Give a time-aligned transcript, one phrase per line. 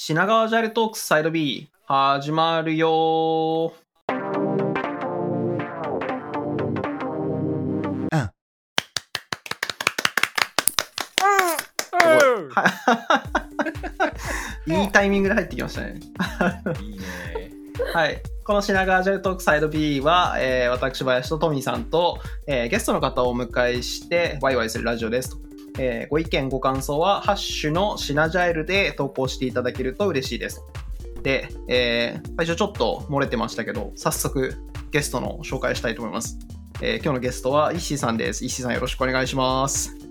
[0.00, 3.74] 品川ジャイルトークスサイド B 始まるよ
[14.68, 15.98] いいタイミングで入ってきましたね。
[16.80, 17.04] いいね。
[17.92, 18.22] はい。
[18.44, 25.47] この品川ジャイルトークサイド B は、えー、私、林とトミーさんと、えー、ゲストの方をお迎えして、ワイワイするラジオですと。
[25.78, 30.62] えー、ご意見、ご感想は、ハッシュのシナジャイルで投稿していただけると嬉しいです。
[31.22, 34.54] で、えー、最初ちょっと漏れてましたけど、早速
[34.90, 36.38] ゲストの紹介したいと思います。
[36.82, 38.44] えー、今日のゲストは石井さんです。
[38.44, 39.96] 石井さんよろしくお願いします。
[39.96, 40.04] よ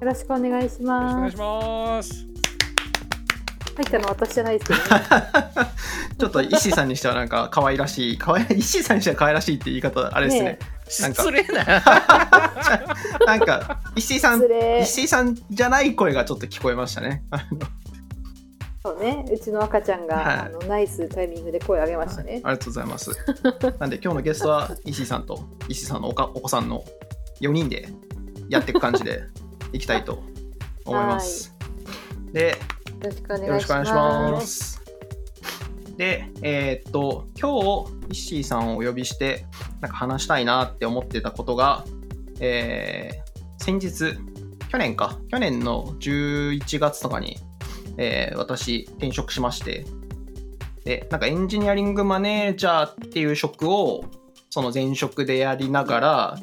[0.00, 1.16] ろしくお願いします。
[1.16, 2.26] お願いします。
[3.76, 5.06] 入ったの私じゃないですけど、ね、
[6.18, 10.44] ちょっと石井さんにしてはなんか可愛らしい、可愛い石井さんにしては可愛らしいって言い方あれですね。
[10.44, 11.64] ね失礼な。
[13.26, 14.42] なんか 石井さん
[14.82, 17.24] 石井さんじゃない声がちょっと聞こえましたね。
[18.86, 23.10] そうね、うちの赤ちゃんが、はい、あのナイスタイミングで声を上げましたね、はい、ありがとうございます。
[23.80, 26.84] なんで今日のゲストは 石井さんと石井さんのおかお子さんの
[27.40, 27.88] 4人で
[28.50, 29.22] やっていく感じで
[29.72, 30.22] いきたいと
[30.84, 31.54] 思います。
[32.32, 32.54] で、よ
[33.04, 34.82] ろしくお願いします。
[35.96, 39.46] で、えー、っと、今日、石井さんをお呼びして、
[39.80, 41.84] なんか話したいなって思ってたことが、
[42.40, 44.18] えー、先日、
[44.70, 47.38] 去年か、去年の11月とかに、
[47.96, 49.84] えー、私、転職しまして、
[50.84, 54.04] で、なんかエンジニアリングマネージャーっていう職を、
[54.50, 56.38] その前職でやりながら、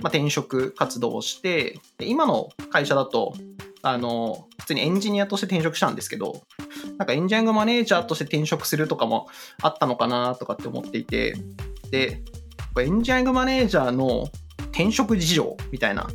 [0.00, 3.34] まあ、転職活動をして、で今の会社だと、
[3.82, 6.42] あの、普通にエンジニアとして転職したんですけど、
[6.98, 9.28] なんかエンジニアリングマネージャーとして転職するとかも
[9.60, 11.34] あったのかなとかって思っていて、
[11.90, 12.22] で、
[12.80, 14.28] エンジニアリングマネージャーの
[14.70, 16.08] 転職事情みたいな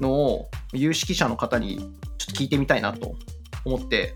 [0.00, 1.86] のを有識者の方にちょっ
[2.34, 3.14] と聞いてみたいなと
[3.64, 4.14] 思って、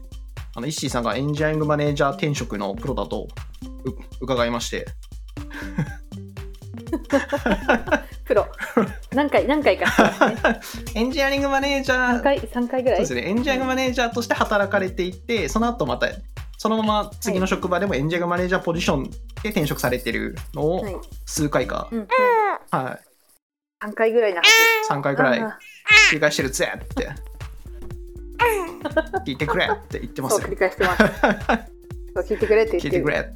[0.55, 3.27] あの、イッシーさんがエンジニアリングマネージャー転職のプロだと
[4.21, 4.87] 伺いまして。
[8.25, 8.47] プロ。
[9.13, 9.87] 何回、何回か、
[10.29, 10.61] ね、
[10.95, 12.21] エンジニアリングマネージャー。
[12.21, 13.07] 3回、3回ぐらい？
[13.07, 13.31] そうですね。
[13.31, 16.09] エンジニアリングマネージャーとして働かれていて、その後また、
[16.59, 19.11] そのまま次の職場でもエンジニアリングマネージャーポジション
[19.43, 21.89] で転職されてるのを数回か。
[21.91, 21.97] はい。
[21.97, 22.09] うん
[22.71, 23.01] は
[23.83, 24.43] い、3回ぐらいな
[24.89, 25.55] 3回ぐらい繰
[26.13, 27.09] り返してるぜって。
[29.27, 30.41] 聞いてくれって言ってます。
[30.41, 31.03] 繰り返してます。
[32.33, 33.33] 聞いてくれって言って聞いてくれ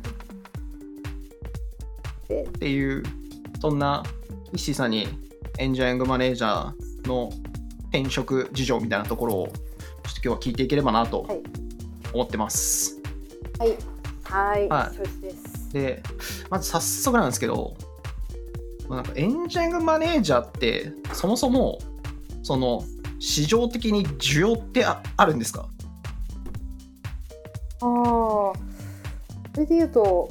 [2.44, 3.02] っていう、
[3.60, 4.02] そんな
[4.52, 5.06] 石井さんに
[5.58, 7.30] エンジニアリングマネージャーの
[7.90, 9.60] 転職事情みたいなところをちょっと
[10.10, 11.26] 今日は聞いていければなと
[12.12, 13.00] 思ってます。
[13.58, 13.76] はい。
[14.24, 14.68] はい。
[14.68, 16.02] はい、ですで、
[16.48, 17.76] まず早速なんですけど、
[18.88, 21.78] なんかエンジニアリングマネージャーってそもそも
[22.42, 22.84] その
[23.18, 25.68] 市場的に需要ってああるんですか？
[27.80, 28.52] ああ、
[29.54, 30.28] それで言うと、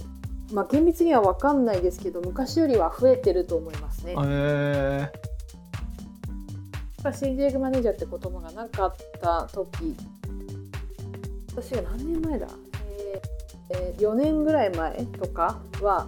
[0.54, 4.14] まあ、厳密には分かんないですけど昔よりは増えてると思いますね。
[4.14, 7.14] へえー。
[7.14, 9.98] シンジエグマネージャーって言葉がなかった時
[11.50, 12.48] 私が何年前だ、
[13.74, 16.08] えーえー、4年ぐらい前とかは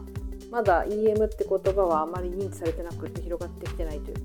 [0.51, 4.17] まだ EM って言葉はあまり認知されてなくて広がってきてないという,、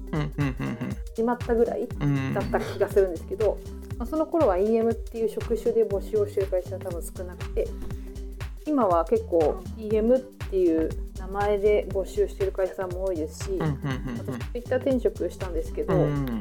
[1.10, 1.88] 決まったぐらい
[2.34, 3.58] だった気がするんですけど、
[3.98, 7.66] まあ、その頃は EM っていう職種で募集をしてる会社は多分少なくて
[8.66, 16.38] 今は結構 EM っていう名前で募集してる会社さんも多いですし、私 Twitter 転職したんですけど、うん、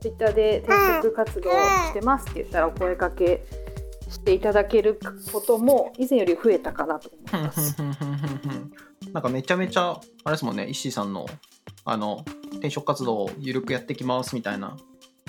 [0.00, 3.44] Twitter で転職活動してますって言ったらお声かけ
[4.08, 4.98] していただける
[5.32, 7.76] ことも以前より増えたかなと思います。
[9.12, 11.26] なんかめちゃめちゃあれですもんね石井さんの
[11.84, 14.76] あの転職活動を緩くやってきますみたいな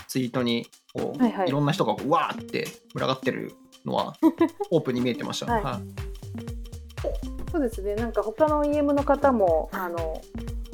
[0.07, 3.53] ツイートにこう、はいはい、いろんな人がわーって群がってる
[3.85, 4.15] のは
[4.71, 5.51] オープンに見えてました。
[5.51, 10.21] はい、はい、そうですねなんか他の EM の方もあの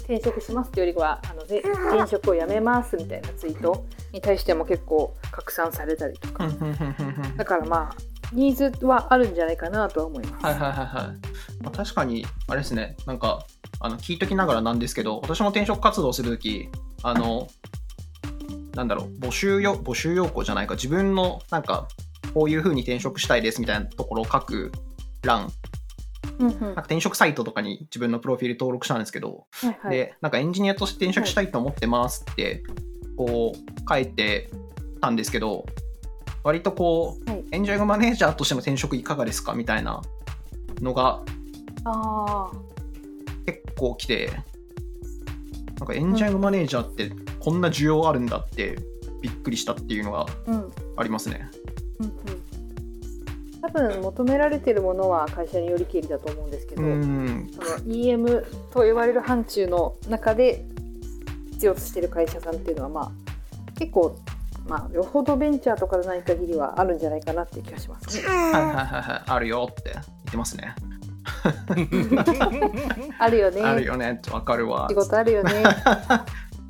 [0.03, 1.62] 転職しますっていうよりはあの転
[2.09, 6.47] 職をやめますみたいなツイートに対しても結構拡散されたりとか。
[7.38, 7.96] だからまあ
[8.34, 10.46] ニーズはあるんじゃないかなとは思います。
[10.46, 11.64] はいはいはいはい。
[11.64, 12.97] まあ、確かにあれですね。
[13.05, 13.46] なんか
[13.79, 16.70] あの聞いときながらなんですけど私も転職活動するとき
[17.03, 17.47] あの
[18.76, 20.76] なんだろう募集よ募集要項じゃないか。
[20.76, 21.88] 自分のなんか
[22.34, 24.72] こういうふうに転職したいですみたいなところを書く
[25.22, 25.52] 欄
[26.40, 32.64] なんか転職サイトとかに自分のプロフィール登録したんですけど、はいはい、でなんかエンジニアとして転職したいと思ってますって
[33.18, 34.50] こう書いて
[35.02, 35.66] たんですけど
[36.44, 40.02] 割とこう、はい、エンジニアマネージャーとしての転職いかがですかみたいな
[40.82, 41.22] のが
[43.46, 44.32] 結構来て
[45.79, 48.78] なんかエンジニアマネージャーってこんな需要あるんだって
[49.22, 50.26] びっくりしたっていうのが
[50.97, 51.50] ありますね。
[52.00, 52.42] うん多
[53.73, 60.66] 分求められてるものは会社によりけりだと思うんですけど、うんその EM と呼ばれる範疇の中で
[61.52, 63.11] 必要としてる会社さんっていうのはまあ
[63.78, 64.16] 結構
[64.67, 68.23] まあよほどベンチャーとかでない限りはあるんじゃないかなって気がしますね。
[68.28, 70.76] はいはいはいはいあるよって言ってますね
[73.19, 73.61] あるよね。
[73.61, 75.52] あるよねわかるわ仕事あるよね。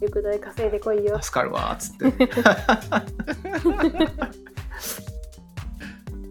[0.01, 1.19] 宿題稼いでこいよ。
[1.21, 2.05] 助かるわつって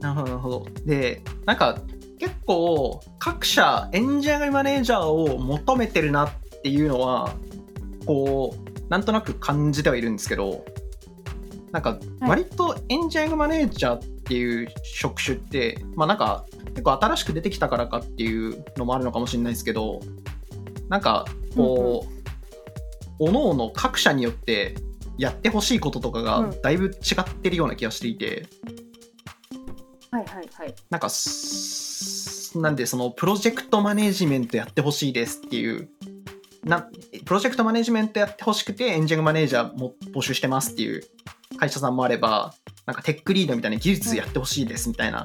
[0.02, 0.66] なるほどなるほど。
[0.84, 1.78] でなんか
[2.18, 6.30] 結構各社エンジニアリングマネージャーを求めてるなっ
[6.62, 7.34] ていうのは
[8.06, 10.64] こうなんとなく感じてはいるんですけど
[11.70, 20.00] なんか割とエンジニアリングマネージャーっていう職種って、まあなんか結構新しく出てきたからかっていうのもあるのかもしれないですけど
[20.88, 21.24] なんか
[21.56, 22.06] こ
[23.18, 24.74] う、各々各社によって
[25.18, 26.62] やってほしいこととかがうん。
[26.62, 26.90] だいぶ違
[27.20, 28.46] ってるような気がしていて、
[30.12, 30.74] はいはいはい。
[30.90, 35.88] なんかすなんでそのプロジェクトマネジメントやってほしいですっていう
[36.64, 36.86] な
[37.24, 41.02] プロジェクトマネジメントやってほしくてエンジニアリングマネージャーも募集してますっていう
[41.56, 42.54] 会社さんもあれば
[42.86, 45.24] なんかテックリードみたいな技術やってほしいですみたいな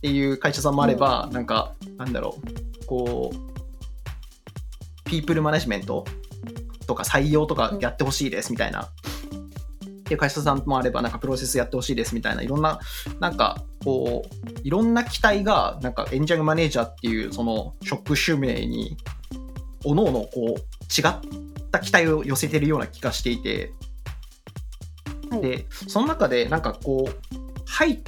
[0.00, 2.36] ていう会社さんもあれば、なんかなんだろ
[2.82, 6.04] うこうピープルマネジメント
[6.88, 8.88] とか採用とかやってほしいですみたいな、っ
[10.04, 12.80] ていう会社さんもあればなんかプロセスやってほしいですみたいないろんな
[13.20, 18.96] なんかこういろんな期待がなんかエンジニアリングマネージャーっていうその職種名に
[19.84, 20.60] おのおのこう違っ
[21.70, 23.72] た期待を寄せてるような気がしていて。
[25.30, 27.12] はい、でその中でなんかこう
[27.64, 27.98] 入っ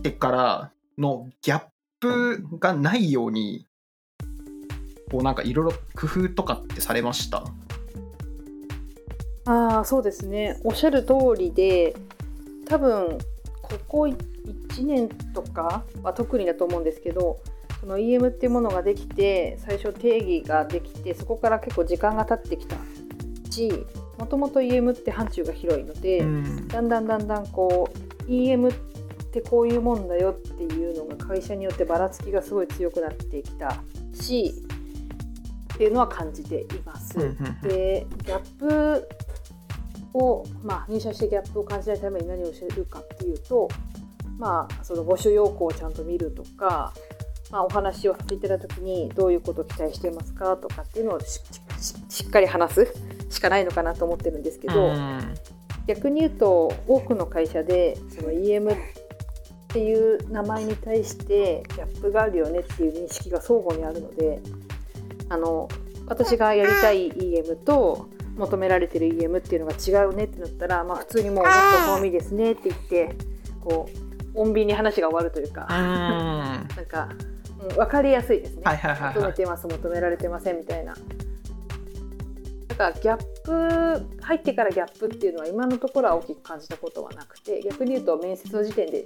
[0.00, 1.62] てからのギャッ
[2.00, 3.66] プがないように
[5.10, 7.44] こうなんかいろいろ工夫とかってされました？
[9.44, 10.58] ああそうですね。
[10.64, 11.94] おっしゃる通りで
[12.66, 13.18] 多分
[13.78, 17.40] ここ1年とかは特にだと思うんですけど
[17.80, 22.76] その EM っていうものができて最初定義ができてそこから結構時間が経ってきた
[23.50, 23.72] し
[24.18, 28.76] もともと EM って範疇が広いので、うんだんだんだんだんこう EM っ
[29.32, 33.82] てこういうもんだよっていうのが会社によってばらつきがすごい強くなってきた
[34.12, 34.54] し
[35.74, 37.18] っていうのは感じています。
[37.62, 39.08] でギャップ
[40.14, 43.68] を、まあ、入社してギャップを感じないために何をしてるかっていうと、
[44.38, 46.92] まあ、その募集要項をちゃんと見るとか、
[47.50, 51.40] まあ、お話をさせていただいた時にどういうことを期待していますかとかっていうのをし
[51.80, 52.94] ししっかり話す
[53.30, 54.86] しかないのかなと思ってるんですけど。
[54.86, 55.34] うん
[55.86, 58.76] 逆に言うと多くの会社でその EM っ
[59.68, 64.40] ていう名前に対してギャップがあるよねっていう認識が相互にあるので
[65.28, 65.68] あの
[66.06, 73.16] 私がやりたい EM と求められてる EM っていうのが違うねってなったら、まあ、普通にもう「もっとフォーミーですね」って言って
[73.60, 73.88] こ
[74.34, 75.76] う穏便に話が終わるというか、うん。
[76.76, 77.08] なんか、
[77.60, 78.62] うん、分かりやすいですね。
[78.64, 79.14] はいはいはいはい。
[79.14, 80.94] 求めてます求められてませんみたいな。
[82.68, 89.00] だからギャップ入ってからギャップっていうのは今のところは大きく感じたことはなくて逆に言うと面接の時点で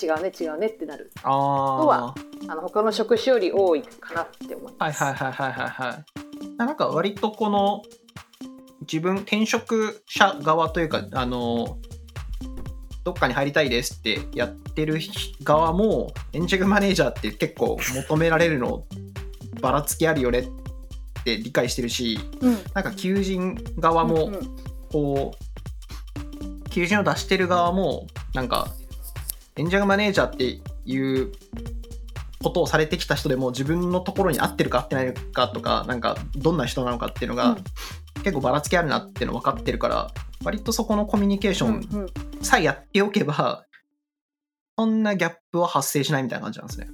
[0.00, 1.10] 違うね違うねってなる。
[1.24, 2.14] あは
[2.46, 5.02] あの他の職種より多いかなって思いあはいます。
[5.02, 6.56] はいはいはいはいはい。
[6.56, 7.82] なんか割とこの
[8.90, 11.78] 自分転職者側というかあの
[13.04, 14.98] どっかに入りたいですってやってる
[15.42, 18.84] 側もエンジェルマネージャーって結構求められるの
[19.60, 20.44] ばらつきあるよねっ
[21.24, 22.58] て理解してるしうん。
[22.74, 24.56] なんか求人側もうんうん。
[24.90, 28.68] こう求人を出してる側もなんか
[29.56, 31.32] エンジェルマネージャーっていう
[32.42, 37.64] ことをされてきた人でも自分のところに合ってるか合ってないかとかなんかどんな人なのかっていうのが、うん
[38.22, 40.10] 結構ばらつきあるなっていうの分かってるから
[40.44, 42.10] 割とそこのコミュニケーション
[42.42, 43.64] さえやっておけば
[44.76, 46.88] そんなギャップは発生しないみたいな感じなんですね。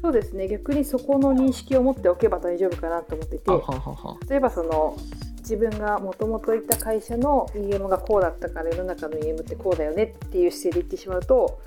[0.00, 0.48] そうですね。
[0.48, 4.96] 逆にそこの認識を持っておけば大丈夫かなと思っててはははは例えばその
[5.38, 11.60] 自分がもともといた会社の EM がこうだったから世の中の EM ってこうだよねっていう姿勢で言ってしまうと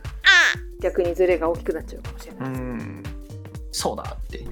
[0.79, 2.49] 逆にズレが大きくなっちゃうかもしれうない。
[2.51, 3.03] ん。
[3.71, 4.45] そうだって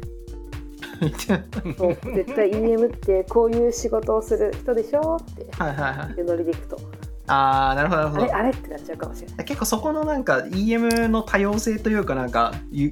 [1.01, 6.79] 絶対 EM ってこういう仕事をする人でしょってノリでいくと。
[7.27, 8.24] ああなるほどなるほど。
[8.24, 8.34] あれ？
[8.34, 8.50] あれ？
[8.51, 9.46] ってなっちゃうかもしれない。
[9.46, 12.91] 結構そこのなんか EM の多様性というかなんかゆ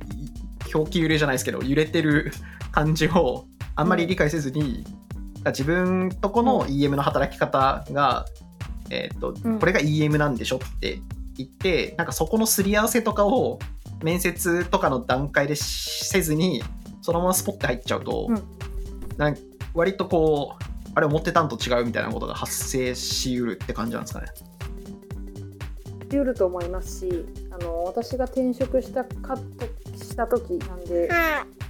[0.74, 2.32] 表記揺れじゃないですけど揺れてる
[2.72, 4.84] 感じをあんまり理解せずに、
[5.46, 8.26] 自分とこの EM の働き方が、
[8.90, 9.60] えーとうん。
[9.60, 11.00] これが EM なんでしょって
[11.38, 13.60] 言ってなんかそこのすり合わせとかを
[14.04, 16.64] 面接とかの段階でしせずに
[17.10, 18.44] そのままスポッて入っちゃうと、うん。
[19.18, 19.42] なんか
[19.74, 20.64] 割とこう
[20.94, 24.28] あれ思ってたんと違うみたいなことが発生しうるって感じなんですかね。
[26.02, 29.44] り得ると思いますしあの私が転職したかと
[29.98, 31.10] した時なんで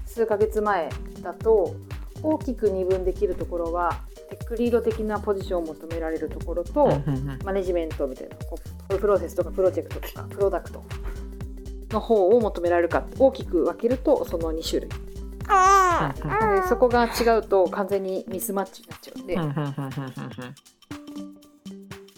[0.05, 0.89] 数ヶ月前
[1.21, 1.73] だと
[2.21, 7.01] 大きく二分できるところはテックリード的なポジションを求められるところと、
[7.43, 10.83] マネジメントみたいなこうプロセスとかプロジェクトとかプロダクト
[11.91, 14.89] の方を求められるか大きく分けるとその2種類
[15.49, 19.37] でそこが違うと完全にミスマッチになっちゃうんで、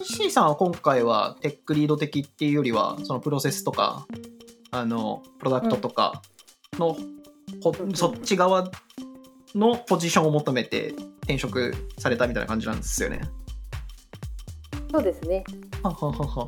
[0.01, 4.05] 石井さんは今回はテックリード的っていうよりはそのプロセスとか
[4.71, 6.21] あのプロダクトとか
[6.73, 6.95] の、
[7.61, 8.71] ほうんそっち側
[9.55, 13.21] のポジションを求めて転職されたみたいな感じなんですよね。
[14.91, 15.43] そうですね。
[15.83, 16.47] はははは。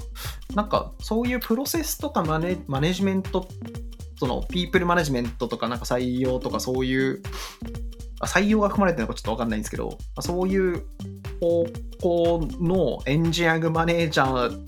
[0.55, 3.47] なんかそういうプロセスとかマネマネジメント
[4.23, 7.21] そのピープルマネジメントとかなんか採用とかそういう
[8.21, 10.85] あ採用が含まれてるのかちょっと分かんないんですけどまあそういう
[11.41, 11.65] 方
[12.01, 14.59] 向のエンジニアリングマネージャーっ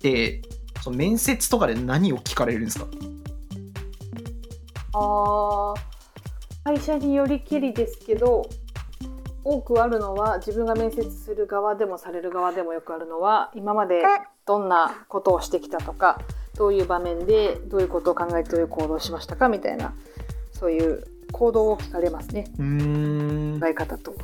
[0.00, 0.42] て
[0.82, 2.86] その面接とかで何を聞かれるんですか？
[4.94, 5.74] あー
[6.64, 8.42] 会社によりきりですけど
[9.44, 14.02] 多くあるのは自分が面接する側でもされる側でもよくあるのは今まで
[14.46, 16.20] どんなことをしてきたとか
[16.56, 19.94] どういう場面でどういうことを考えてどういう行動をしましたかみたいな
[20.52, 22.46] そういう行動を聞かれますね。
[22.58, 23.60] うーん。
[23.60, 24.14] 考え方と。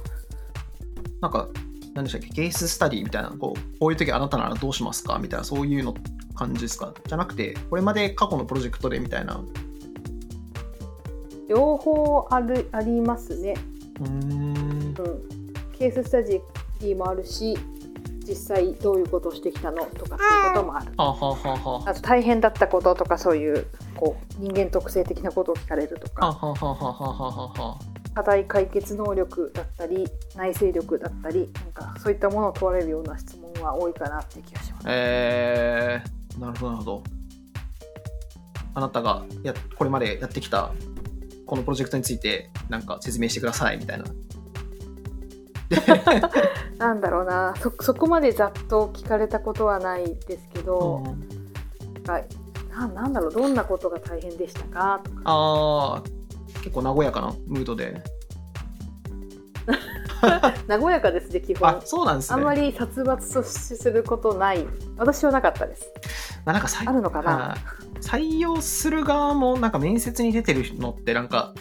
[1.20, 1.48] なんか
[1.94, 2.28] 何でしたっけ？
[2.28, 5.18] ケーススタディみたいなこうこういう時あなたならどうしますか？
[5.18, 5.94] みたいなそういうの
[6.34, 6.94] 感じですか？
[7.06, 9.40] じゃなくてこれまで過去のプロジェクトでみたいな。
[11.48, 13.56] 両方あるありますね、
[14.00, 14.12] うーん。
[14.12, 14.94] うん、
[15.76, 17.58] ケーススタディもあるし
[18.30, 20.92] 実際どういうことをしてきたのとかそういうこともある。
[20.96, 21.90] はあ、はあはあはあ。
[21.90, 26.32] あと大変だったこととかそういうこう人間特性的なことを聞かれるとか。
[28.12, 34.84] 課題解決能力だったり内省力だったりなんかそういったものを問われるような質問は多いかなっていう気がします。
[34.88, 37.02] えー、なるほどなるほど。
[38.74, 40.72] あなたがやこれまでやってきた
[41.46, 44.04] このプロジェクトについてなんか説明してくださいみたいな
[46.78, 47.54] なんだろうな。
[47.60, 51.02] そそこまでざっと聞かれたことはないですけど、
[52.06, 52.26] はい
[52.70, 55.00] ななんだろうどんなことが大変でしたか？
[55.04, 55.20] とか。
[55.24, 56.20] あー
[56.62, 58.02] 結構和やかなムードで。
[60.68, 61.82] 和やかですね基あ本。
[61.84, 62.38] そうなんですね。
[62.38, 64.66] あんまり殺伐とすることない。
[64.96, 65.92] 私はなかったです。
[66.44, 67.30] まあなんかあるのかな？
[67.36, 68.00] はい。
[68.00, 71.54] 採用する側もなんか面接に出てるのってなんか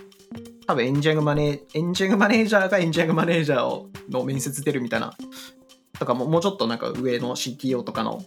[0.70, 5.16] 多分エンジニアグマネーエンジニアリングマネージャーがエンジニアリングマネージャーをの面接出るみたいな。
[5.98, 8.22] とかももうちょっとなんか上の CTO とかの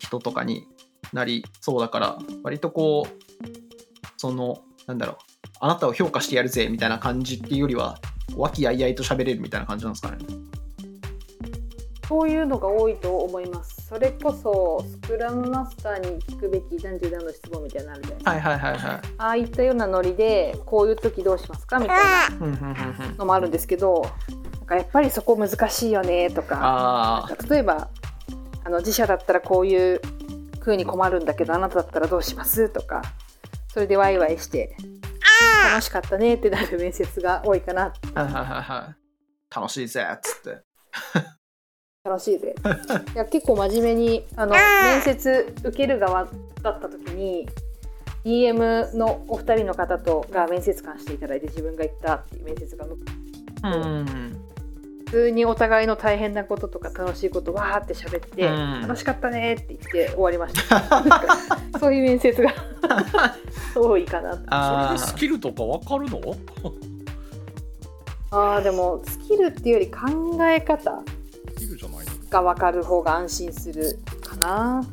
[0.00, 0.66] 人とかに
[1.12, 3.46] なりそうだから割とこう
[4.16, 5.16] そのなんだろう
[5.60, 8.00] あなたを評価してやるぜみたいな感じっていうよりは
[8.34, 10.18] 和気あいあいと喋れるみたいな感じなんですかね。
[12.08, 13.86] そういうのが多いと思います。
[13.86, 18.30] それこそスクラムマスターに聞くべき男女男の質問みたいなのあるじゃないですか。
[18.30, 19.00] はいはいはいはい。
[19.18, 24.02] ああいったようなノリでこういう時どうしますかみたいなのもあるんですけど、
[24.58, 27.88] なんかやっぱりそこ難しいよねとか、あ例えば
[28.64, 30.00] あの自社だったらこういう
[30.60, 32.68] 風に困るんだけどあなただったらどうします？
[32.70, 33.02] とか、
[33.72, 34.76] それでワイワイして
[35.70, 37.92] 楽しかったねってなる面接が多いかな。
[39.54, 40.62] 楽しいぜっつって
[42.04, 42.54] 楽しいぜ。
[43.14, 46.28] いや結構真面目にあの面接受ける側
[46.62, 47.48] だった時に
[48.24, 54.44] DM のお二人の方とが面接官していただいて自分が行ったっていう面接がうん。
[55.06, 58.80] 普通にお互いの大変なこととか楽しいことわーって喋って、うん。
[58.82, 60.80] 楽しかったねって言って終わりました。
[61.80, 62.52] そういう面接が
[63.74, 66.20] 多いかなそれあでスキルとかわかるの？
[68.30, 69.98] あーでもスキルっていうより考
[70.44, 71.02] え方
[72.30, 74.84] が分かる方が安心するかな。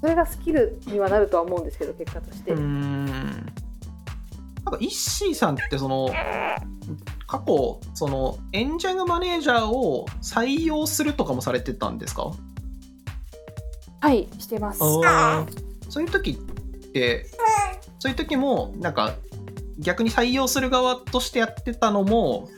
[0.00, 3.06] それがスキルにはなるとは思うんですけど結果として、うーん。
[3.06, 6.10] なんかイッシーさんってその
[7.26, 12.30] 過去そのエンジニアマネージャーを採用するとかもされてたんですか？
[14.00, 14.78] はいしてます。
[14.78, 16.34] そういう時っ
[16.92, 17.26] て
[17.98, 19.14] そういう時もなんか
[19.78, 22.48] 逆に採用する側としてやってたのも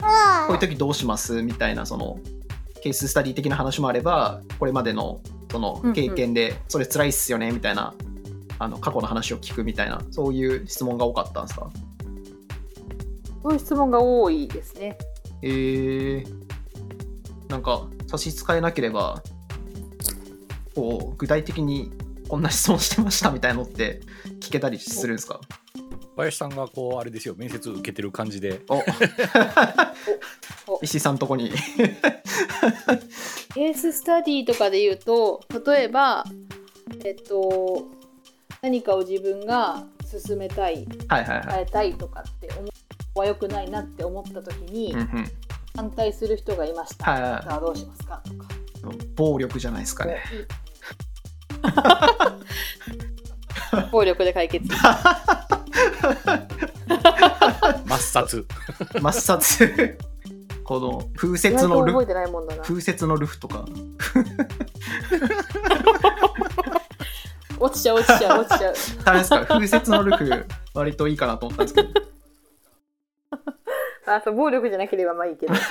[0.47, 1.41] こういう時どうします？
[1.41, 2.19] みたいなその
[2.81, 5.21] ケーススタディ的な話もあればこれまでの
[5.51, 7.93] その経験でそれ辛いっすよねみたいな
[8.59, 11.69] あの過去の話を聞くみたいなそういう質問が多かったんですか？
[13.43, 14.97] そういう質問が多いですね。
[15.41, 16.25] えー、
[17.49, 19.23] なんか差し支えなければ
[20.75, 21.91] こう具体的に
[22.29, 23.99] こんな質問してましたみたいなのって
[24.39, 25.41] 聞けたりするんですか？
[26.17, 28.61] 林さんがこうあれですよ面接受けてる感じで。
[30.81, 31.51] 石井さんとこに。
[33.53, 36.23] ケーススタディとかで言うと例えば
[37.03, 37.87] えっと
[38.61, 41.47] 何かを自分が進めたいはいはいはい。
[41.55, 42.67] 変えたいとかって思
[43.15, 45.31] うは良くないなって思った時にうんうん。
[45.75, 48.21] 反対する人がいました、はいはいさあどうしますか？
[48.25, 48.47] とか。
[49.15, 50.19] 暴力じゃないですかね。
[53.91, 54.67] 暴力で解決
[57.85, 58.45] 抹殺。
[58.93, 59.97] 抹殺。
[60.63, 61.93] この風意雪のル
[62.63, 63.65] 風雪のルフとか。
[67.59, 68.73] 落ちちゃう落ちちゃう落ちちゃう。
[69.03, 69.45] ダメですか？
[69.45, 71.89] 風雪のルフ、割といいかなと思ったんですけど。
[74.07, 75.53] あそう暴力じゃなければまあいいけど。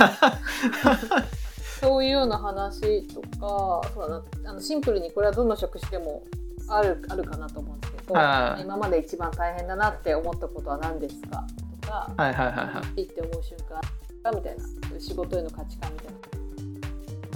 [1.81, 4.23] そういうような話とかそうだな。
[4.51, 6.23] あのシンプルにこれはどの職種でも
[6.71, 11.45] あるあるかなと思うんですけどはい今まで一番大変だなって思ったことは何ですか？
[11.83, 13.01] とかはいはいはいはい。
[13.01, 13.81] いいって思う瞬間
[14.23, 16.19] かみたいな仕事への価値観みたいな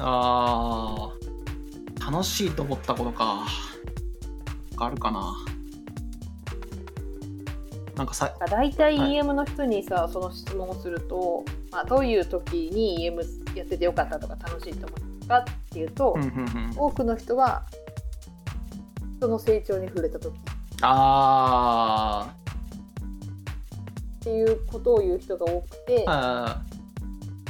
[0.00, 3.46] あー、楽しいと思ったことか。
[4.76, 5.32] あるかな。
[7.96, 16.72] なんかさ、大体はい EM の人にさ、その質問をすると、まあ、どういう時に EM やっててよかったとか楽しいと思ったかっていうと、うんうんうん。
[16.76, 17.64] 多くの人は
[19.24, 20.34] 人の成長に触れた時。
[20.34, 20.38] っ
[20.82, 22.34] あ
[24.20, 26.06] ていうことを言う人が多くて。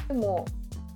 [0.09, 0.45] でも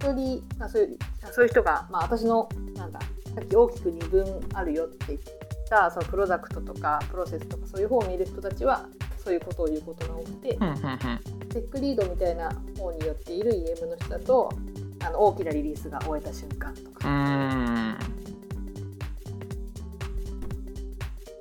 [0.00, 5.20] 一人あそういうあそういう人が、まあ、私のなんださっき大きく二分あるよって言っ
[5.68, 8.86] たそのプロダクトとかプロセスとかそういう方を見る人たちは
[9.24, 11.48] そういうことを言うことが多くて、ー、うんうんうん。
[11.48, 14.52] テックリードみたいな方によっている EM の人だと
[15.00, 17.08] あの大きなリリースが終えた瞬間とうか、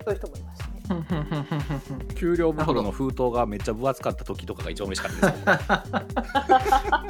[0.07, 0.71] そういう人もいましたね。
[2.15, 6.07] 給料袋の封筒がめっちゃ分厚かった時とかが一番嬉しかったで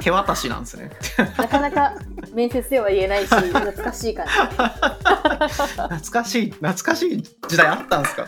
[0.00, 0.90] 手渡しなんですね。
[1.36, 1.94] なかなか
[2.34, 4.32] 面接では言えないし懐かしい感じ。
[4.32, 8.26] 懐かしい、懐かしい時代あったんですか？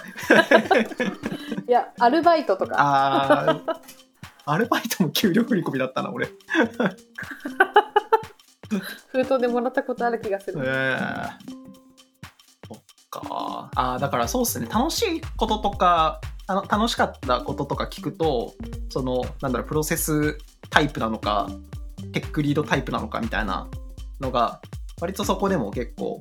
[1.66, 2.76] いやアルバイトとか
[4.45, 6.28] アルバイトも給料振り込みだったな、俺。
[9.08, 10.60] 封筒でもらったことある気がすえる。
[10.60, 11.59] ー、そっ
[13.10, 13.70] か。
[13.75, 14.66] あーだからそうっすね。
[14.66, 18.54] 楽しいこととか、あの楽しかったこととか聞くと、
[18.88, 20.38] その、なんだろう、プロセス
[20.70, 21.49] タイプなのか、
[22.12, 23.68] テックリードタイプなのかみたいな
[24.20, 24.60] のが、
[25.00, 26.20] 割とそこでも結構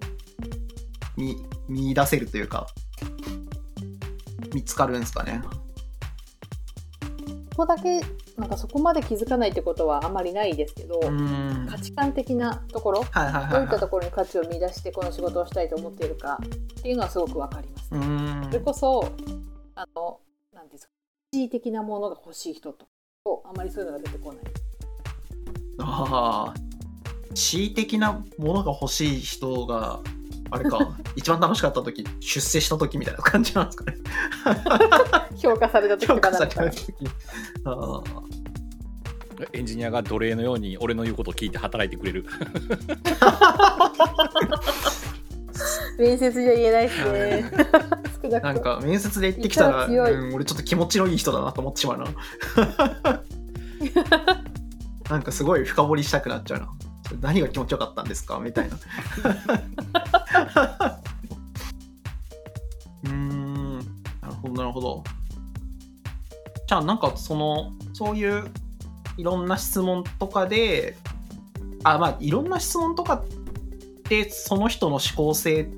[1.15, 2.67] 見、見出せるというか、
[4.53, 5.41] 見つかるんですかね。
[7.55, 8.01] ここだけ
[8.39, 10.99] なんかそこまで気づかないってことはあんまりないですけど。
[11.69, 13.79] 価値観的なところはいはいはい、どういったはい。
[13.81, 17.89] ところに価値を見出してこの仕事をしたいと思っているかっていうのはすごくわかります。
[17.91, 19.11] うーんそれこそ
[19.75, 20.19] あの
[20.53, 20.91] なんていうんですか
[21.31, 22.87] 一時的なものが欲しい人と
[23.45, 24.43] あまりそういうのが出てこない。
[25.81, 26.53] ああ、
[27.33, 29.99] 恣意的なものが欲しい人が、
[30.51, 33.97] あれか、一番楽しかった時、出世した時みたいな感じなんですかね。
[35.37, 36.93] 評価された時評とか価なのかなされた時。
[37.65, 38.49] あー
[39.53, 42.25] エンジニアが奴隷のように俺の言うことを聞いて働いてくれる
[45.97, 47.51] 面接じゃ言えないですね。
[48.21, 52.05] 少ななんくともか面接で行ってきたら、言ったら強いうん、俺ちょっと気持ちのいい人だなと思ってしまうな。
[55.09, 56.69] なんかすごい深掘りしたくなっちゃうな。
[57.21, 58.39] 何が気持ちよかったんですか？
[58.39, 58.75] みたいな。
[63.03, 63.83] うーん、な
[64.27, 65.03] るほど、なるほど。
[66.67, 68.49] じゃあ、なんかその、そういう
[69.17, 70.97] いろんな質問とかで、
[71.83, 73.25] あ、まあ、いろんな質問とかっ
[74.03, 75.69] て、その人の思考性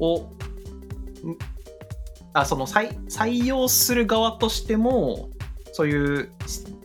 [0.00, 0.28] を、
[2.32, 5.30] あその採採用する側としても、
[5.72, 6.32] そういう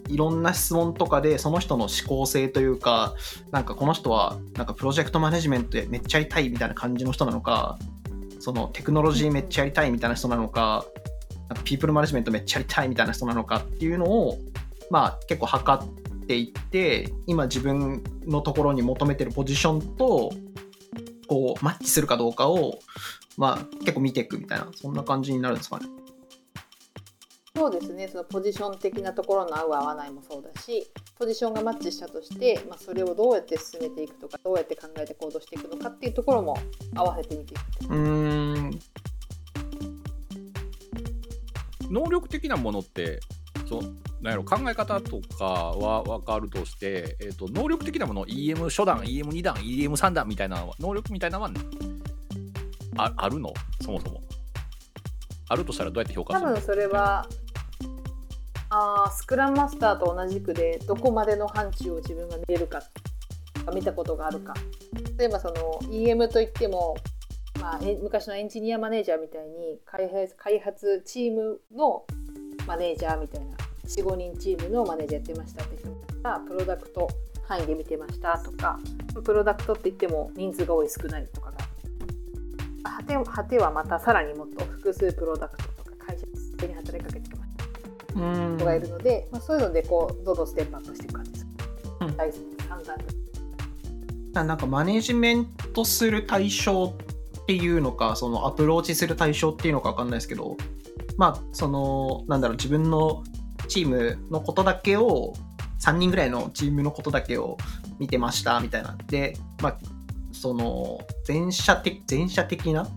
[0.10, 3.14] いろんな質問とかでその人の思考性というか、
[3.52, 7.78] なんかこの人はなんかプロジェクトマネジメントでめっちゃやりたいみたいな感じの人なのか、
[8.40, 10.86] そのテクノロジーめっちゃやりたいみたいな人なのか、
[11.48, 14.38] なんかピープルマネジメントめっちゃやりたいみたいな人なのかっていうのを、
[14.90, 20.32] まあ結構測っていって、今自分のところに求めてるポジションと、
[21.28, 22.80] こうマッチするかどうかを、
[23.38, 25.86] まあ結構見ていくみたいな、そんな感じになるんですかね。
[27.56, 28.08] そうですね。
[28.08, 36.58] そのポジション的なところの合う合わないもそうだしポジションがマッチしたとして、まあ、それをどうやって進めていくとかどうやって考えて行動していくのかっていうところも
[36.96, 37.94] 合わせてみていく。
[37.94, 38.80] うーん、
[41.90, 43.20] 能力的なものって
[43.68, 43.82] そ
[44.22, 51.52] なんやろ考え方とかは分かるとして、えー、と能力的なもの EM 初段 EM2 段 EM3 段みたいな能力みたいなのは
[52.98, 53.54] ああるの？
[53.82, 54.22] そもそも。
[55.52, 56.56] あるとしたらどうやって評価するの？
[56.56, 57.26] 多分それは
[58.70, 62.82] あスクラムマスターと同じくでどこまでの範疇を自分が見れるか
[63.74, 64.54] 見たことがあるか。
[65.18, 66.96] 例えばその EM といっても
[67.60, 72.06] まあ、昔のエンジニアマネージャーみたいに開発開発チームの
[72.66, 75.90] マネージャーみたいな45人チームのマネージャーやってましたって人
[76.24, 77.10] がプロダクト
[77.48, 78.80] 範囲で見てましたとか
[79.26, 81.58] プロダクトって言っても人数が多い少ないとかが。
[82.82, 86.26] 果て果てはまたさらにもっと複数プロダクトとか会社
[86.66, 87.19] に働きかけて
[88.14, 91.48] 人がいるので、まあ、そういうのでこうどんどんステップアップしていく感じです。
[92.02, 92.18] うん。
[92.18, 92.34] 第3
[94.34, 96.96] 弾なんかマネジメントする対象
[97.42, 100.56] っていうのかそのアプローチする対象っていうのか分かんないですけど
[101.18, 103.24] まあそのなんだろう自分の
[103.68, 105.34] チームのことだけを
[105.82, 107.58] 3人ぐらいのチームのことだけを
[107.98, 108.96] 見てましたみたいな。
[109.08, 109.78] でまあ
[110.32, 112.88] その全社的全社的な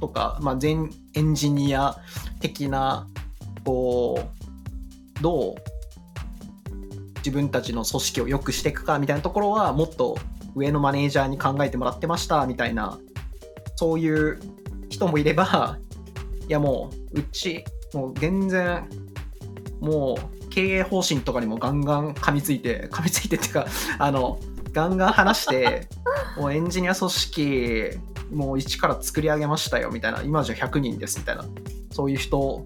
[0.00, 1.96] とか、まあ、全エンジニア
[2.40, 3.06] 的な
[3.64, 4.35] こう
[5.20, 5.54] どう
[7.18, 10.16] 自分たちの組織を良くしていくかみたいなところはもっと
[10.54, 12.98] 上のマネージャーに考えてもらってましたみたいな
[13.76, 14.38] そういう
[14.88, 15.78] 人もいれば
[16.48, 18.88] いやもううちもう全然
[19.80, 23.66] もう経営方針とかにもガンガン噛みついて噛みついてっていうか
[23.98, 24.38] あの
[24.72, 25.88] ガンガン話して
[26.38, 27.90] もうエンジニア組織
[28.32, 31.44] もう一から作り上げましたよみたいな今じゃ100人ですみたいな
[31.90, 32.64] そういう人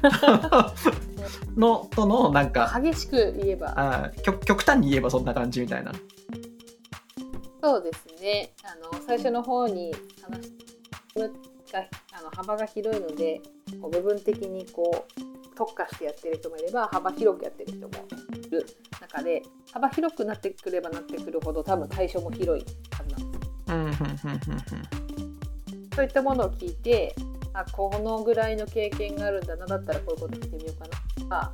[1.56, 3.74] のとのなんか激しく言えば。
[3.76, 5.92] あー極極端に言えばそんな感じみたいな。
[7.62, 8.52] そうですね。
[8.64, 10.50] あの最初の方に話
[11.72, 13.40] があの幅が広いので
[13.80, 15.22] こう部分的にこう
[15.54, 17.94] 特化してやってる人もいれば幅広くやってる人も
[18.34, 18.66] いる。
[19.00, 24.52] 中で幅広くなってくればなってくるほど多分対象も広いはずなんです。
[25.94, 27.14] そういったものを聞いて
[27.54, 31.22] あこのぐらいの経験があるんだなだったらこういうことしてみようかな。
[31.22, 31.52] とか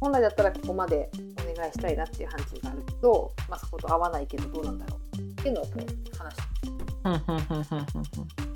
[0.00, 1.10] 本来だったらここまで
[1.42, 6.68] お願いしたいなっていう範疇があると、まあ、そこと合わないけどどうなんだろうっていうのをこう話して。
[7.04, 8.48] うんうんうんうんうんうん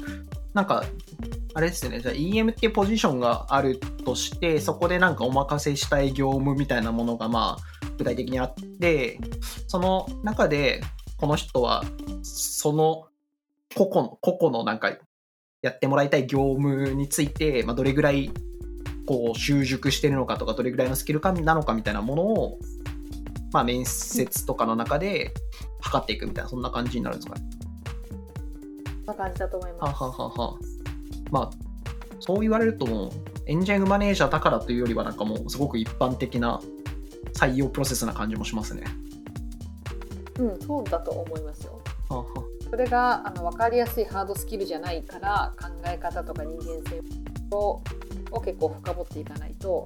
[0.52, 0.84] なんか
[1.54, 2.00] あれですよね。
[2.00, 9.18] じゃあ EM っていうポジションがあるとしてそこでなんかお任せしたい業務みたいなものがまあ具体的にあって
[9.66, 10.82] その中で
[11.16, 11.84] この人は
[12.22, 13.06] その
[13.74, 14.92] 個々の個々のなんか
[15.62, 18.30] やってもらいたい業務について、まあ、どれぐらい
[19.06, 22.58] こう習熟してるのかとかどれぐらいのスキル感なのかみたいなものを、
[23.52, 25.32] まあ、面接とかの中で
[25.80, 27.42] 測っていくみたいなそんな感じになるんですかね？
[28.84, 30.02] そんな感じだと思いはます。
[30.02, 30.58] あはあはあはあ
[31.30, 31.50] まあ
[32.20, 33.10] そう言われるともう
[33.46, 36.60] エンジニアリングマネージャーだからというよりはなんかもうすごく一般的な
[37.34, 38.84] 採用プロセスな感じもしますね。
[40.38, 41.80] うん、そうだと思いますよ。
[42.08, 42.24] はあは
[42.72, 47.02] それがあの分かりやすいハードスキルじゃないから考え方とか人間性
[47.54, 47.82] を
[48.30, 49.84] を結構深掘っていかないと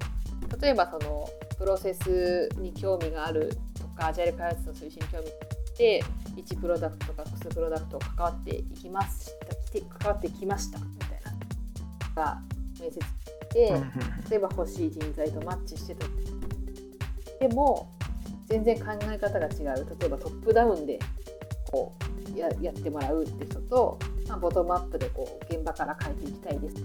[0.61, 5.23] 例えばそのプロセスに興味があるとかアジャイル開発の推進に興味があ
[5.73, 6.03] って
[6.37, 9.35] 1プロダクトとか複数プロダクト関わっていきます
[9.99, 11.09] 関わってきましたみたい
[12.15, 12.41] なが
[12.79, 12.99] 面接
[13.53, 13.71] で、
[14.29, 16.05] 例えば欲しい人材とマッチしてた。
[17.39, 17.91] でも
[18.47, 19.87] 全然考え方が違う。
[19.99, 20.99] 例えばトップダウンで
[21.71, 26.75] こうややってもらうって人と、まあ、ボトムアップでこう現場から変えていきたいです。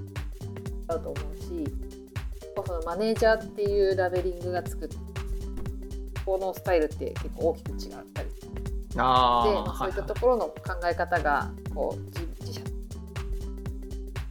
[0.86, 1.66] だと思うし
[2.66, 4.88] そのマネージャーっていうラベリングがつく
[6.24, 7.78] このスタイルって結構大きく違っ
[8.14, 8.28] たり。
[8.96, 12.60] あで、あまあ、そういったはところの考え方がこう自自社。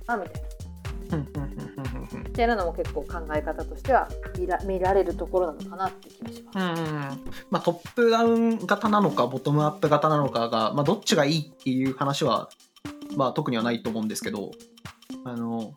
[0.08, 0.26] あみ
[1.10, 1.20] たい
[1.56, 1.61] な。
[2.18, 6.82] みたいなのも結構考え方としては見ら見られるところなのかなって気がします。
[6.82, 6.96] うんうん
[7.50, 12.50] まあ、トップダウン型なのかボトムアップ型なのかが、まあ、どっちがいいっていう話は、
[13.16, 14.52] まあ、特にはないと思うんですけど
[15.26, 15.74] あの、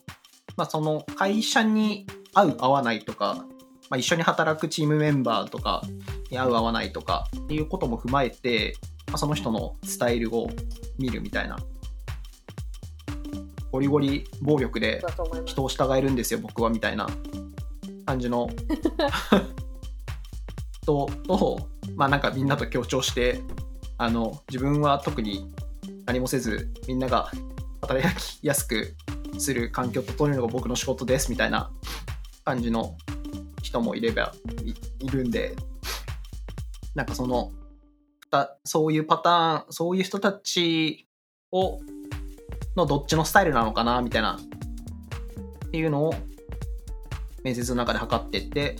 [0.56, 3.46] まあ、その会社に合う合わないとか、
[3.90, 5.82] まあ、一緒に働くチームメンバーとか
[6.30, 8.74] に合う合わないとかっていうことも踏まえて、
[9.08, 10.48] まあ、その人のスタイルを
[10.98, 11.58] 見るみたいな
[13.74, 15.02] ゴリゴリ暴力で。
[15.46, 17.08] 人を従えるんですよ僕はみたいな
[18.06, 18.48] 感じの
[20.86, 23.40] ととまあなんかみんなと協調して
[23.98, 25.52] あの自分は特に
[26.06, 27.32] 何もせずみんなが
[27.80, 28.94] 働きやすく
[29.38, 31.72] する環境を整えるのが僕の仕事ですみたいな
[32.44, 32.96] 感じの
[33.60, 34.32] 人もいれば
[34.62, 35.56] いいるんで
[36.94, 37.50] なんかその
[38.30, 41.08] たそういうパターンそういう人たち
[41.50, 41.80] を
[42.76, 46.14] のどっちのスタイルなのかなみたいなっていうのを
[47.42, 48.76] 面接の中で測っていって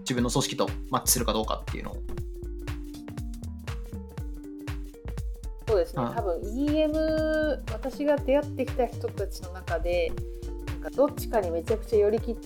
[0.00, 1.96] 自分の組織とマッチするかどうかっていうのを。
[5.68, 6.02] そうですね。
[6.02, 6.92] はい多分 EM
[7.72, 10.12] 私が出会ってきた人たちの中で
[10.66, 12.36] なんかどっちかにめちゃくちゃ寄り切っ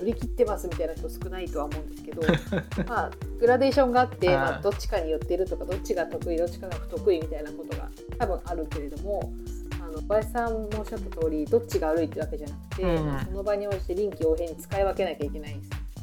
[0.00, 2.22] 寄り切ってますみたいな人少ないとは思うんですけど
[2.88, 9.53] まあグラデーションがあってはいまあ、どっちかに寄ってるとかどっちが得意どっちかが不得意みたいなことが多分あるけれどもあ
[9.94, 15.54] の林さんもおっしゃった通りどっちが悪いってわけじゃなくて、うんその場に応じて臨機応変に使い分けなきゃいけない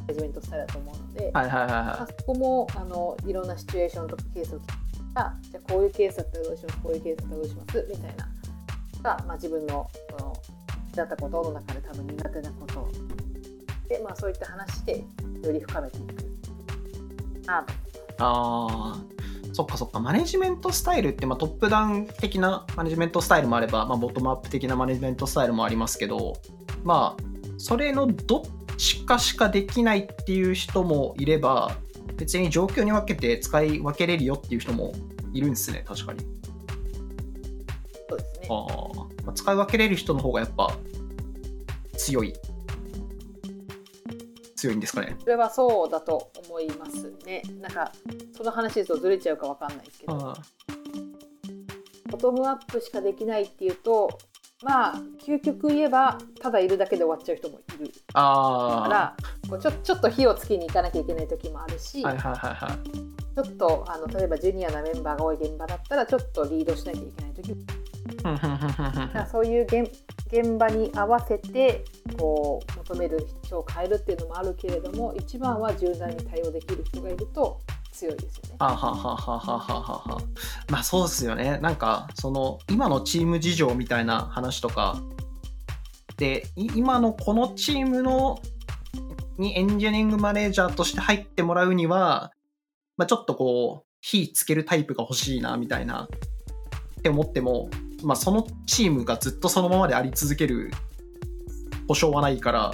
[0.02, 4.66] マネジメントスタイルだと思うので、はいはいはいまはあそこもあのいろんなシチュエーションとかケースを聞い
[5.14, 8.32] たじゃあこういうケースだったらどうしますこういうケースだったらどうしますみたいな。
[9.02, 10.34] が、まあ、自分のその
[10.96, 12.90] だったことの中で多分苦手なこと
[13.88, 15.04] で、まあ、そういった話で
[15.44, 16.32] より深めていく。
[17.46, 17.74] なと
[18.20, 18.98] あ、
[19.54, 20.00] そっかそっか。
[20.00, 26.38] マネジメントスタイルって、まあ、トップダウン的なマネジメントスタイルもあれば、まあ、ボトムアップ的なマネジメントスタイルもありますけど、
[26.84, 27.24] まあ、
[27.58, 28.44] それのどっ
[28.78, 31.76] ちかしかできないっていう人もいれば、
[32.18, 34.94] 別に状況に分けて使い分けれるよっていう人も
[35.34, 36.20] いるんですね、確かに。
[38.10, 38.48] そうですね。
[38.50, 40.72] あーまあ使い分けれる人の方がやっぱ
[41.98, 42.34] 強い。
[44.62, 45.16] 強いんですかね。
[45.20, 47.42] それはそうだと思いますね。
[47.60, 47.92] なんか
[48.38, 50.34] その話ですとずれちゃうかわかんないですけど、あ
[52.12, 54.20] ボトムアップしかできないっていうと、
[54.62, 59.16] まあ究極言えばただいるだけで終わっちゃう人もいるあから、
[59.50, 62.06] こうちょちょっと火をつけに行かなきゃいけない時もあるし、ー。
[62.06, 62.72] はいはいはいはい。
[63.34, 67.62] ちょっとあの例えばジュニアなメンバーが多い現場だったらちょっとリードしなきゃいけない時も
[69.32, 69.90] そういう現
[70.28, 71.84] 現場に合わせて
[72.18, 77.60] こう求める人を変えるっていうのもあるけれども一番は柔軟に対応できる人がいると
[77.92, 78.56] 強いですよね。
[78.60, 81.60] はあはあはあはあはあはあはあまあそうですよね。
[81.60, 85.02] なんかその今のチーム事情みたいな話とか
[86.18, 88.40] でい今のこのチームの
[89.38, 92.32] にエンジニアリングマネージャーとして入ってもらうには、
[92.98, 97.70] まあ、ちょっとこう火つけるタイプが欲しいなみたいなって思っても、
[98.04, 100.72] まあ、そのチームがずっとそのままであり続ける
[101.88, 102.72] 保証はないから、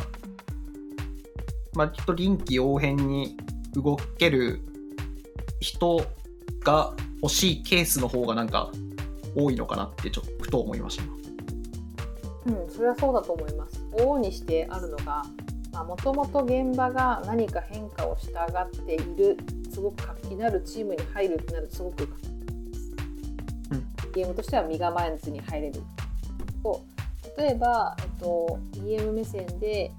[1.73, 3.37] まあ、ちょっと臨機応変に
[3.73, 4.61] 動ける
[5.59, 6.05] 人
[6.63, 8.71] が欲しいケースの方がなんか
[9.35, 11.03] 多いのかなってちょっとふと思いました。
[12.47, 13.83] うん、それはそうだと思います。
[13.97, 15.23] 往々にしてあるのが
[15.83, 19.37] もともと現場が何か変化を従っている
[19.71, 22.07] すごく活気のあるチームに入るってなるとすごく、
[24.17, 25.81] ゲームとしては身構えずに入れる。
[26.63, 26.81] と
[27.37, 29.91] 例えば、えっと、EM 目線で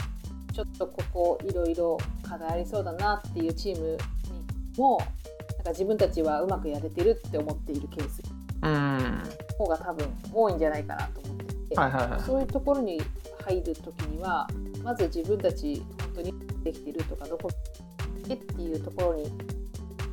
[0.52, 3.96] ちょっとここいろいろ課題ありそうだなっていうチーム
[4.72, 4.98] にも
[5.56, 8.22] なんか自分たちはうまくやれてるって思っているケース
[8.62, 9.22] うん。
[9.56, 11.76] 方が多分多いんじゃないかなと思っていて。
[11.76, 12.20] はいはいはい。
[12.20, 13.00] そういうところに
[13.44, 14.48] 入る時には
[14.82, 17.48] まず自分たち本当にできてるとかどこ
[18.26, 19.30] でっていうところに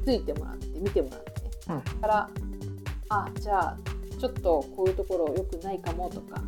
[0.05, 2.29] ついてもらって見てもらってね、うんだから
[3.09, 3.77] あじゃあ
[4.19, 6.41] ちょっとこういうところ良くないかもとか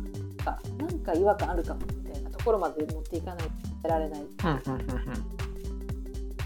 [0.46, 4.22] あなんか違和感あるかもみたいなところまで持っていかないとやられない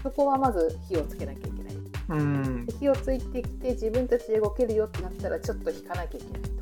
[0.01, 1.73] そこはまず火をつけなきゃいけない
[2.09, 2.67] うん。
[2.79, 6.53] 火をついてきて自分たちで動けるよってなったらちょっと引かなきゃいけないとか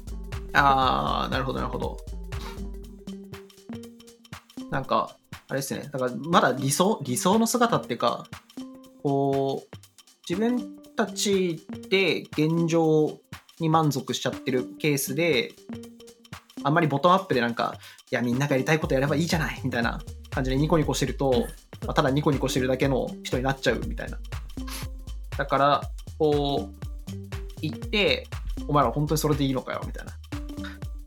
[0.54, 1.97] ああ、なるほどなるほど。
[4.69, 5.15] なんか、
[5.47, 5.89] あれですね。
[5.91, 8.26] だからまだ理想、理想の姿っていうか、
[9.02, 9.78] こう、
[10.30, 13.19] 自分たちで現状
[13.62, 15.54] に満足しちゃってるケースで、
[16.63, 17.76] あんまりボトムアップでなんか、
[18.12, 21.47] いや、みんながやりたいことやればいいじゃないみたいな感じでニコニコしてると、
[21.86, 24.19] まあ、ただニコニコしてるだけの人になっちゃうみたいな。
[25.38, 25.82] だから、
[26.19, 26.82] こう、
[27.62, 28.28] 言って、
[28.67, 30.13] お前ら本当にそれでいいのかよみたいな。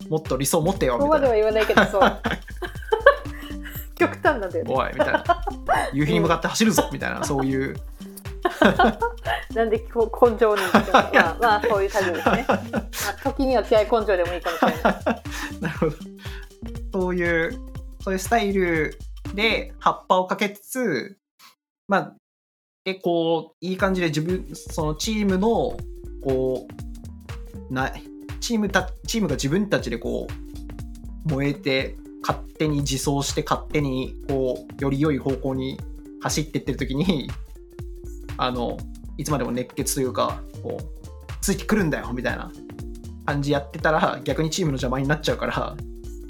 [0.08, 1.48] もっと理想持ってよそこまでみたいな。
[1.48, 2.22] は言わないけどそう
[3.96, 5.24] 極端なんだよねおいみたいな。
[5.92, 7.76] 夕日に向かって走るぞみたいな、そういう。
[9.54, 12.44] なんでこう根性にまあまあそういう作業ですね。
[12.48, 12.60] まあ、
[13.22, 14.82] 時には気合根性でもいいかもしれない。
[15.60, 15.96] なるほど。
[16.92, 17.52] そういう、
[18.00, 18.98] そういうスタイル
[19.34, 21.18] で葉っぱをかけつつ、
[21.88, 22.14] まあ、
[22.84, 25.76] で、こう、いい感じで自分、そのチームの、
[26.22, 26.66] こ
[27.70, 27.92] う、な、
[28.40, 35.80] チームた、チームが自分たちでこう、燃えて、勝手に自走して、勝手に、こう、より良い方向に
[36.20, 37.30] 走っていってる時に、
[38.36, 38.76] あの、
[39.16, 40.84] いつまでも熱血というか、こう、
[41.40, 42.50] ついてくるんだよ、みたいな
[43.26, 45.76] 感じやってたら逆にチームの邪魔になっちゃうから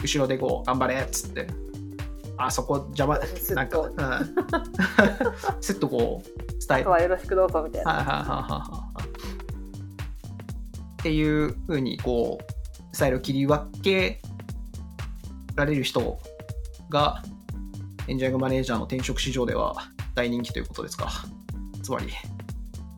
[0.03, 1.47] 後ろでこう頑張れっつって。
[2.37, 3.17] あそこ邪魔
[3.55, 3.93] なんか、うん、
[5.63, 7.93] スッとこうスタイルあとはよろしくどうぞみたいな。
[7.93, 8.91] は
[10.95, 14.21] っていう風にこうスタイルを切り分け
[15.55, 16.19] られる人
[16.91, 17.23] が
[18.09, 19.77] エンジニアリングマネージャーの転職市場では
[20.17, 21.13] 大人気ということですか
[21.85, 22.07] つまり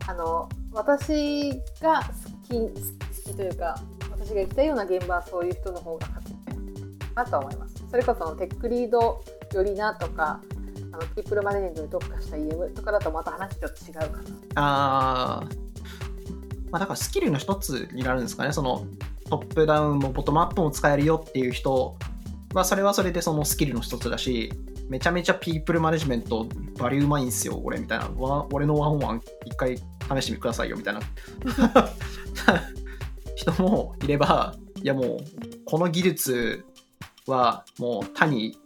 [0.07, 1.51] あの私
[1.83, 3.77] が好き好きというか
[4.13, 7.85] 私が行きたいような現場はそういう人の方が勝つなとは思います。
[7.91, 10.41] それこそテックリードよりなとか
[10.93, 14.23] あのピープルマネジメントに特化した EM とかだとまた話ちょっと違うかな。
[14.55, 15.67] あー
[16.71, 18.87] まあだからスキルの一つになるんですかねその
[19.29, 21.97] トップダウンもボトムアップも使えるよっていう人
[22.55, 24.53] はそれはそれでそのスキルの一つだし
[24.89, 26.47] めちゃめちゃピープルマネジメント
[26.79, 28.09] バリうまいんすよ俺みたいな。
[28.17, 31.01] わ俺のワンオンワン一回試してみてくださいよみたいな。
[33.35, 35.19] 人もいればいやもう
[35.65, 36.65] この技術
[37.27, 38.59] はもう他に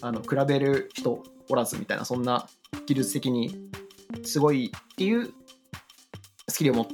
[0.00, 2.48] あの比べる人おらずみたいなそんな
[2.86, 3.68] 技術的に
[4.24, 5.32] すごいっていう
[6.48, 6.86] スキルを持っ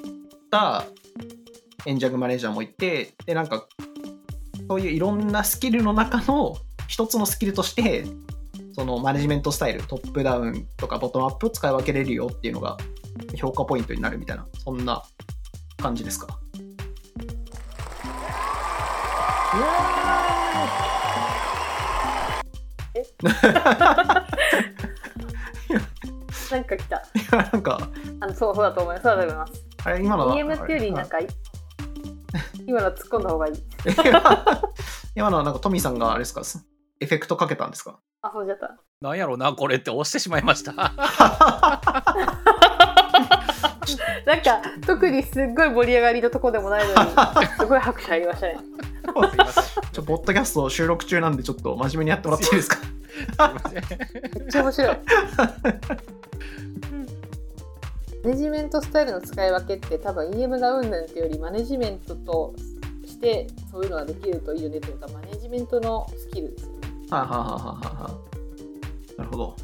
[0.51, 0.87] た
[1.87, 3.67] エンジャグマネージャーもいてでなんか
[4.69, 6.57] そういういろんなスキルの中の
[6.89, 8.05] 一つのスキルとして
[8.75, 12.77] そのマネジメントスタイルトップダウンとかボトムアップを使い分けれるよっていうのが
[13.37, 15.03] 評価ポイントになるみたいなそんな
[15.79, 16.39] 感じですか。
[26.51, 26.97] なんか来た。
[26.97, 27.01] い
[27.33, 27.89] やなんか
[28.21, 29.03] あのそうそうだと思います。
[29.05, 31.19] そうだと思いますあれ今のは EM っていうよりなんか
[32.67, 33.55] 今の突っ込んだ方がいい。
[35.17, 36.43] 今のはなんかトミーさんがあれですか？
[37.01, 37.99] エフェクトかけたんですか？
[38.27, 38.75] あそうじゃった。
[39.03, 40.73] なんやろなこれって押してしまいました。
[40.73, 40.93] なん
[44.41, 47.11] か特にすっごい盛り上がりのとこでもないのに
[47.59, 48.57] すごい拍手入りましたね。
[49.93, 52.79] ちょポッドキャスト収録中なんでちょっと真面目にやってもらっていいですか？
[52.79, 53.75] いません。
[53.75, 53.85] めっ
[54.51, 54.97] ちゃ面白い。
[58.25, 62.55] マネジメントスタイルの使い分けって多分 EM がうんぬんっていうよりマネジメントと
[63.05, 66.71] してそういうのができるといいよねというかマネジメントのスキルです
[67.15, 68.11] はあ、はあはあはあは。
[68.11, 69.57] あ、なるほど。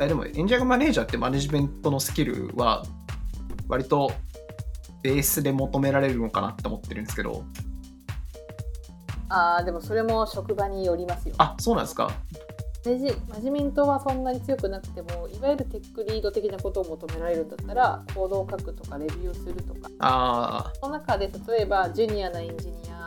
[0.00, 2.82] えでも、エンジニアマネージャーってマネジメントのスキルは、
[3.68, 4.12] 割と
[5.02, 7.44] ベースで求められるのかなって思ってるんですけど、
[9.28, 11.34] あーでもそれも職場によりますよ。
[11.38, 12.10] あそうなんですか。
[12.84, 19.90] マネジマネジメントはそんなに強くなくてもいわゆるテックリード的なことを求められるんだったらコードを書くとかレビューをするとか。
[20.00, 23.06] あその中で例えばジュニアなエンジニア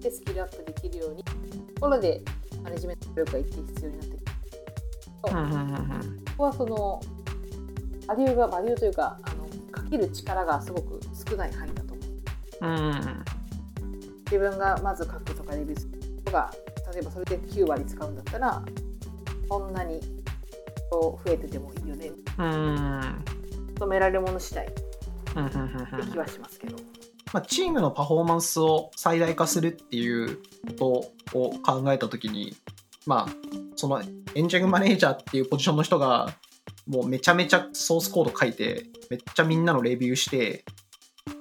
[0.00, 1.32] でスキルアップできるようにと
[1.80, 2.22] ころで
[2.62, 4.24] マネジメント力が一定必要になってくる。
[5.24, 7.00] あ、うんうんうんうんここはその
[8.06, 12.66] バリューがバリューというかあのかける力がすごく少ない範囲だと思う。
[12.66, 13.24] うん。
[14.26, 16.50] 自分がまず書くとかレビューすることが
[16.92, 18.62] 例えばそれで9割使うんだったら
[19.48, 20.00] そんなに
[20.90, 23.24] 増えててもいいよねうん。
[23.74, 24.82] 求められるもの次第って
[26.10, 26.76] 気はしますけど
[27.32, 30.38] まあ、チームのパフォーマンスを最大化するっていう
[30.78, 32.56] ことを考えたときに、
[33.06, 33.32] まあ、
[33.76, 34.02] その
[34.34, 36.34] エンジニアマネージャーっていうポジションの人が、
[36.86, 40.64] もうめちゃめちゃソースコード書いて、めっちゃみんなのレビューして、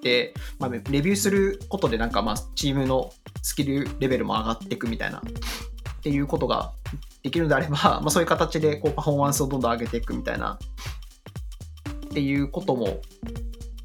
[0.01, 6.73] で、まあ、レビューすることでなんかまあチームのスキルレベルも上がっていくみたいな、っていうことが
[7.23, 10.59] できるのであれば、 まあ、そういう形でこうパフォーマンスをどんどん上げていくみたいな、
[12.05, 13.01] っていうことも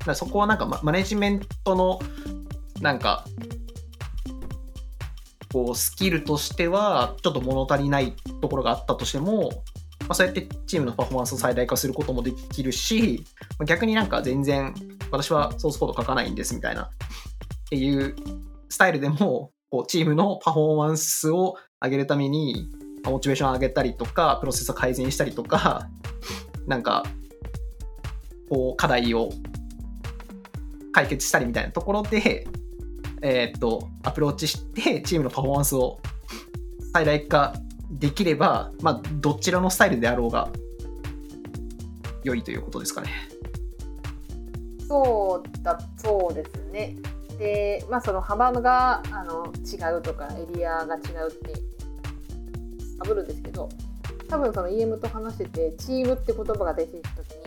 [0.07, 2.01] だそこはなんかマネジメントの
[2.81, 3.25] なんか
[5.53, 9.51] こうスキルとしてはちょっと物足りないところがあったとしても、
[10.01, 13.25] まあ、そうやってチームのパフォーマンスを最大化することもできるし
[13.67, 14.75] 逆になんか全然
[15.11, 16.89] 私はソースコード書かないんですみたいなっ
[17.69, 18.17] ていう
[18.71, 22.69] スタイルでもこうチームのパフォーマンスを上げるために
[23.05, 25.89] モチベーションを上げたりとかプロセスを改善したりとか
[26.67, 27.05] なんか
[28.49, 29.31] こう課題を
[30.93, 32.47] 解決したりみたいなところで、
[33.23, 36.01] えっと、アプローチして、チームのパフォーマンスを
[36.93, 37.55] 最大化
[37.91, 40.49] できれば、まあ、どちらのスタイルであろうが、
[42.25, 43.11] 良いということですかね。
[44.93, 46.97] そうだそうですね
[47.39, 51.53] でまあその幅があの違うとかエリアが違うって
[52.99, 53.71] かぶるんですけど
[54.29, 57.42] 多分その EM と話しててチームって言葉が出てきた時に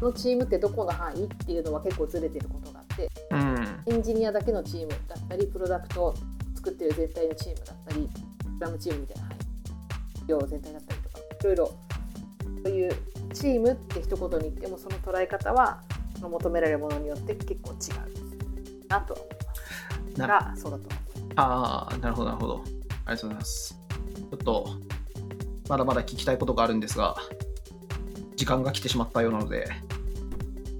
[0.00, 3.94] のチームってどこの範囲っていうのは結構ずれてることがあってうん。
[3.94, 6.14] エンジニアだけのチームだったりプロダクトを
[6.54, 8.08] 作ってる全体のチームだったり
[8.58, 11.66] プラムチームみたいな範囲量全体だったりとかいろいろ
[12.64, 12.92] そういう
[13.32, 15.82] チームって一言に言ってもその捉え方は
[16.16, 17.96] その求められるものによって結構違
[18.84, 21.08] うなとは思いますながそうだと思います
[21.40, 22.64] ああ、なるほど、なるほど。
[23.06, 23.80] ありがとうございます。
[24.16, 24.68] ちょっと、
[25.68, 27.16] まだまだ聞きたいことがあるんですが、
[28.38, 29.68] 時間が来てしまったようなので、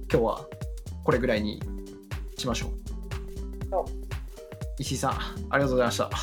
[0.09, 0.45] 今日は
[1.03, 1.61] これぐらいに
[2.37, 2.71] しましょう。
[4.79, 5.11] 石井さん、
[5.49, 6.05] ありがとうございました。
[6.05, 6.13] はい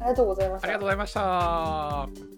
[0.00, 2.37] ありがとうございましたありがとうございました。